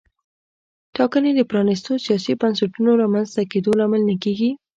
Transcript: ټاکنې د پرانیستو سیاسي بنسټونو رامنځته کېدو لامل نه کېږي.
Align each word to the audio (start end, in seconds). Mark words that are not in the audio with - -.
ټاکنې 0.95 1.31
د 1.35 1.41
پرانیستو 1.51 1.91
سیاسي 2.05 2.33
بنسټونو 2.41 2.91
رامنځته 3.01 3.41
کېدو 3.51 3.71
لامل 3.79 4.01
نه 4.09 4.15
کېږي. 4.23 4.49